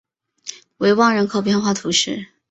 [0.77, 2.29] 维旺人口变化图示